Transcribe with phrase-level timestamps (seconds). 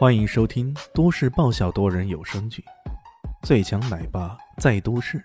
[0.00, 2.64] 欢迎收听都市爆笑多人有声剧
[3.46, 5.18] 《最强奶爸在都市》，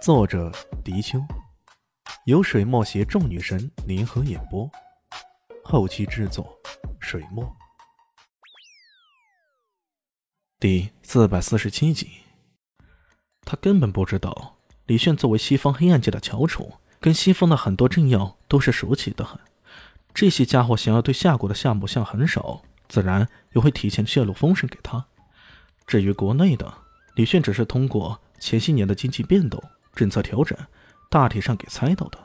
[0.00, 0.52] 作者：
[0.84, 1.18] 迪秋，
[2.26, 4.70] 由水墨携众女神联合演播，
[5.64, 6.56] 后期制作：
[7.00, 7.56] 水墨。
[10.60, 12.08] 第四百四十七集，
[13.40, 19.36] 他根本不知道李炫作为西方黑暗界的翘楚，跟西方的很多政要都是熟悉的很。
[20.14, 22.62] 这些家伙想要对夏国的项目向很少。
[22.88, 25.04] 自然又会提前泄露风声给他。
[25.86, 26.72] 至于国内的，
[27.14, 29.62] 李炫只是通过前些年的经济变动、
[29.94, 30.58] 政策调整，
[31.10, 32.18] 大体上给猜到的。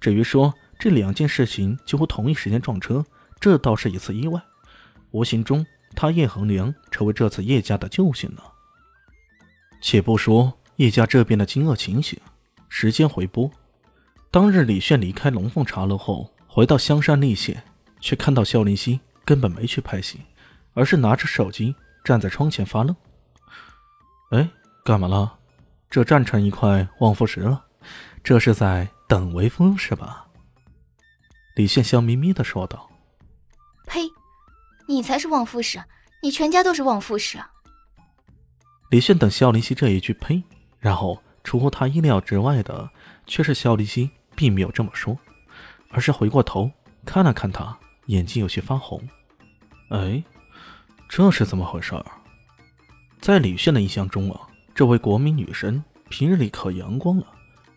[0.00, 3.04] 至于说这两件事情几乎同一时间撞车，
[3.40, 4.40] 这倒是一次意外。
[5.10, 8.52] 无形中，他叶恒良成为这次叶家的救星了。
[9.80, 12.18] 且不说叶家这边的惊愕情形，
[12.68, 13.50] 时间回拨，
[14.30, 17.62] 当日李炫离开龙凤茶楼后，回到香山丽县，
[18.00, 19.00] 却看到萧林熙。
[19.24, 20.20] 根本没去拍戏，
[20.74, 21.74] 而是拿着手机
[22.04, 22.94] 站在窗前发愣。
[24.30, 24.48] 哎，
[24.84, 25.38] 干嘛了？
[25.90, 27.64] 这站成一块望夫石了？
[28.22, 30.26] 这是在等微风是吧？
[31.56, 32.90] 李炫笑眯眯的说道。
[33.86, 34.08] 呸！
[34.88, 35.82] 你才是望夫石，
[36.22, 37.38] 你全家都是望夫石。
[38.90, 40.42] 李炫等肖林熙这一句“呸”，
[40.78, 42.90] 然后出乎他意料之外的，
[43.26, 45.18] 却是肖林熙并没有这么说，
[45.90, 46.70] 而是回过头
[47.06, 47.78] 看了看他。
[48.06, 49.00] 眼睛有些发红，
[49.90, 50.22] 哎，
[51.08, 52.04] 这是怎么回事儿？
[53.20, 54.40] 在李炫的印象中啊，
[54.74, 57.26] 这位国民女神平日里可阳光了，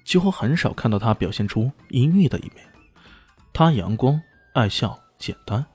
[0.03, 2.66] 几乎很少看到她表现出阴郁的一面。
[3.53, 4.22] 她阳光、
[4.53, 5.66] 爱笑、简单，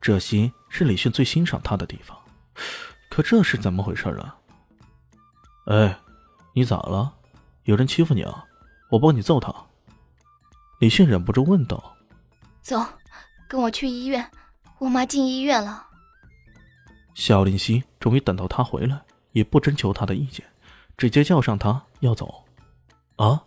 [0.00, 2.16] 这些是李炫最欣赏她的地方。
[3.10, 4.36] 可这是怎么回事啊？
[5.66, 5.98] 哎，
[6.54, 7.12] 你咋了？
[7.64, 8.44] 有人欺负你啊？
[8.90, 9.54] 我帮你揍他。
[10.78, 11.94] 李迅忍不住问道。
[12.62, 12.82] 走。
[13.48, 14.30] 跟我去医院，
[14.78, 15.86] 我妈进医院了。
[17.14, 19.00] 小林夕终于等到他回来，
[19.32, 20.44] 也不征求他的意见，
[20.98, 22.44] 直接叫上他要走。
[23.16, 23.42] 啊，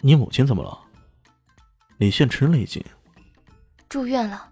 [0.00, 0.78] 你母亲怎么了？
[1.98, 2.84] 李现吃了一惊。
[3.88, 4.50] 住院了，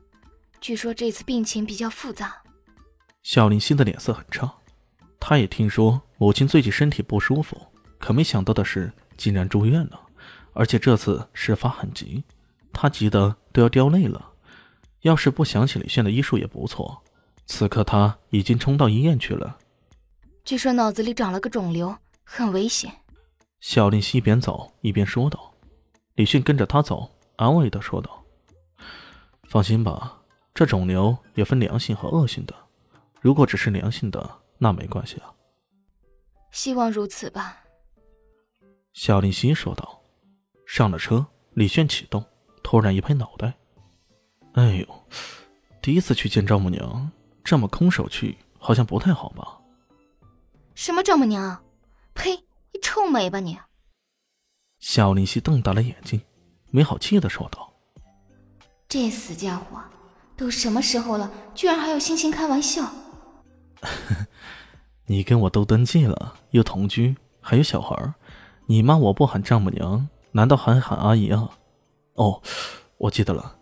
[0.61, 2.37] 据说这次病情比较复杂。
[3.25, 4.51] 小林夕的脸色很差，
[5.19, 7.61] 他也听说母亲最近身体不舒服，
[7.99, 10.01] 可没想到的是竟然住院了，
[10.53, 12.23] 而且这次事发很急，
[12.73, 14.33] 他急得都要掉泪了。
[15.03, 17.03] 要是不想起李炫的医术也不错，
[17.47, 19.59] 此刻他已经冲到医院去了。
[20.45, 22.93] 据说脑子里长了个肿瘤，很危险。
[23.61, 25.53] 小林一边走一边说道。
[26.15, 28.25] 李迅跟着他走，安慰的说道
[29.49, 30.21] ：“放心吧，
[30.53, 32.55] 这肿瘤也分良性和恶性的。
[33.21, 34.29] 如果只是良性的，
[34.59, 35.33] 那没关系啊。”
[36.51, 37.63] 希望如此吧。
[38.93, 40.03] 小林希说道。
[40.67, 42.25] 上了车，李炫启动，
[42.63, 43.55] 突然一拍脑袋。
[44.59, 44.87] 哎呦，
[45.81, 47.09] 第一次去见丈母娘，
[47.45, 49.61] 这么空手去，好像不太好吧？
[50.75, 51.63] 什么丈母娘？
[52.13, 52.33] 呸！
[52.73, 53.57] 你臭美吧你！
[54.81, 56.21] 小林夕瞪大了眼睛，
[56.73, 57.73] 没好气的说道
[58.89, 59.81] ：“这死家伙，
[60.37, 62.91] 都什么时候了，居然还有心情开玩笑？
[65.07, 68.13] 你跟我都登记了，又同居，还有小孩，
[68.67, 71.49] 你骂我不喊丈母娘，难道还喊阿姨啊？
[72.15, 72.43] 哦，
[72.97, 73.55] 我记得了。”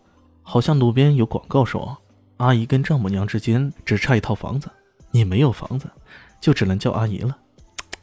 [0.49, 1.97] 好像路边有广告说，
[2.37, 4.71] 阿姨跟丈母娘之间只差一套房子，
[5.11, 5.91] 你没有房子，
[6.39, 7.37] 就只能叫阿姨了。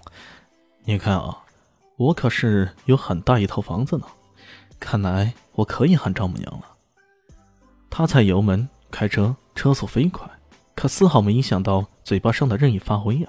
[0.84, 1.38] 你看啊，
[1.97, 4.04] 我可是有很大一套房子呢，
[4.78, 6.66] 看来我可以喊丈母娘了。
[7.88, 10.31] 他踩油门开车，车速飞快，
[10.75, 13.28] 可丝毫没影响到嘴巴上的任意发挥呀。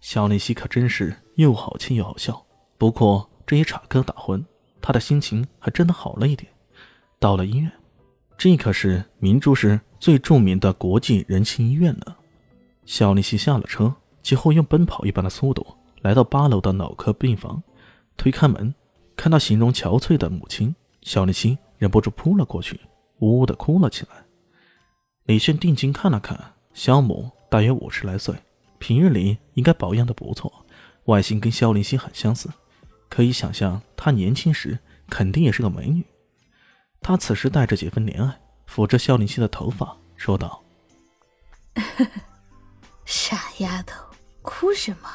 [0.00, 2.40] 小丽西可真是又好气又好笑。
[2.78, 4.44] 不过这一插科打诨，
[4.80, 6.48] 他的心情还真的好了一点。
[7.18, 7.68] 到了医院。
[8.40, 12.16] 这可是明珠市最著名的国际人情医院呢。
[12.86, 15.66] 小丽西下了车，几乎用奔跑一般的速度
[16.00, 17.62] 来到八楼的脑科病房，
[18.16, 18.74] 推开门，
[19.14, 22.80] 看到形容憔悴的母亲，小丽西忍不住扑了过去，
[23.18, 24.24] 呜呜的哭了起来。
[25.24, 28.34] 李炫定睛看了看，肖母大约五十来岁，
[28.78, 30.50] 平日里应该保养的不错，
[31.04, 32.48] 外形跟肖林熙很相似，
[33.10, 34.78] 可以想象她年轻时
[35.10, 36.02] 肯定也是个美女。
[37.02, 40.62] 他此时带着几分怜爱，抚着肖林熙的头发，说道：
[43.04, 44.04] “傻丫头，
[44.42, 45.08] 哭什么？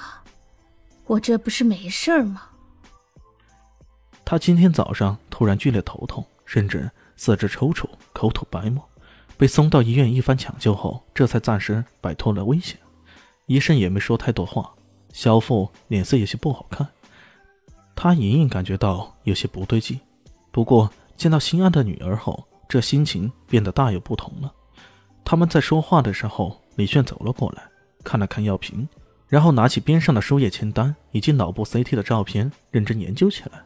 [1.05, 2.49] 我这不是没事吗？”
[4.25, 8.83] 他今天早上突然剧烈头痛，甚至四肢抽搐，口吐白沫，
[9.37, 12.77] 被送到医院一番抢救后，这才暂时摆脱了危险。
[13.45, 14.73] 医生也没说太多话，
[15.13, 16.87] 小妇脸色有些不好看，
[17.95, 19.99] 他隐隐感觉到有些不对劲，
[20.51, 20.91] 不过。
[21.17, 24.53] 见到心爱的女儿后，这心情变得大有不同了。
[25.23, 27.63] 他们在说话的时候，李炫走了过来，
[28.03, 28.87] 看了看药瓶，
[29.27, 33.63] 然后拿起边上的输液签单以及脑部 CT 的照片，认真研究起来。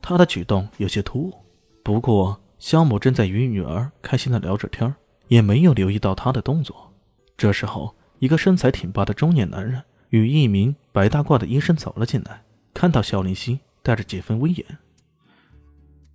[0.00, 1.34] 他的举动有些突兀，
[1.82, 4.94] 不过肖某正在与女儿开心的聊着天
[5.26, 6.92] 也没有留意到他的动作。
[7.36, 12.42] 这时候，一个身材挺拔的中年男人与一名白大褂的医生走了进来，
[12.72, 14.64] 看到肖林熙，带着几分威严：“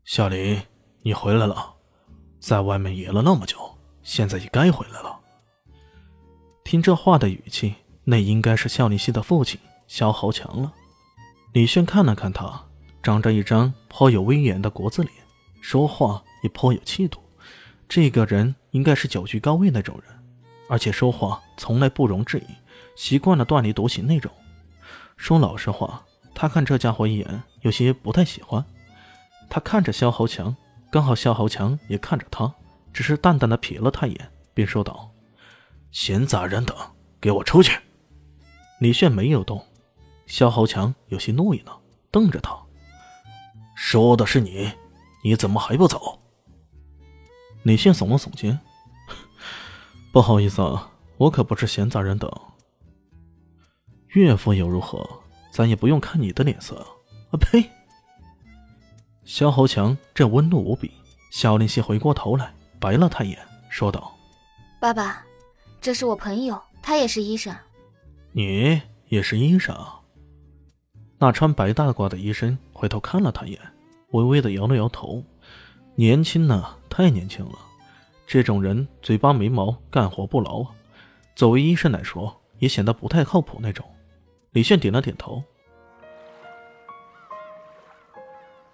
[0.06, 0.62] 小林，
[1.02, 1.76] 你回来了，
[2.38, 3.58] 在外面野了那么久，
[4.02, 5.18] 现在也该回来了。”
[6.66, 9.58] 听这话的语气，那应该是肖林熙的父亲
[9.88, 10.74] 肖豪强了。
[11.54, 12.62] 李炫看了看他，
[13.02, 15.14] 长着一张颇有威严的国字脸，
[15.62, 17.22] 说话也颇有气度。
[17.88, 20.14] 这个人应该是久居高位那种人，
[20.68, 22.54] 而且说话从来不容置疑，
[22.98, 24.30] 习惯了断离独行那种。
[25.16, 26.04] 说老实话，
[26.36, 28.64] 他看这家伙一眼，有些不太喜欢。
[29.54, 30.56] 他看着肖豪强，
[30.90, 32.52] 刚好肖豪强也看着他，
[32.92, 35.12] 只是淡淡的瞥了他一眼，便说道。
[35.92, 36.76] 闲杂人等，
[37.22, 37.80] 给我出去！
[38.80, 39.64] 李炫没有动，
[40.26, 41.72] 肖豪强有些怒意呢，
[42.10, 42.58] 瞪着他
[43.78, 44.72] ：“说的是你，
[45.24, 46.18] 你怎么还不走？”
[47.62, 48.60] 李炫耸了耸肩
[50.12, 52.28] ：“不好意思啊，我可不是闲杂人等。
[54.08, 55.08] 岳父又如何？
[55.52, 56.76] 咱也不用看你的脸色
[57.30, 57.70] 啊！”呸！
[59.26, 60.92] 肖豪强这温怒无比，
[61.32, 63.40] 萧林熙回过头来，白了他一眼，
[63.70, 64.14] 说道
[64.80, 65.26] ：“爸爸。”
[65.80, 67.54] 这是我朋友，他也是医生。
[68.32, 69.76] 你也是医生？
[71.18, 73.60] 那穿白大褂的医生回头看了他一眼，
[74.12, 75.22] 微微的摇了摇头。
[75.96, 77.60] 年轻呢，太年轻了。
[78.26, 80.72] 这种人嘴巴没毛，干活不牢啊。
[81.36, 83.86] 作为医生来说，也显得不太靠谱那种。
[84.52, 85.44] 李炫点了点头。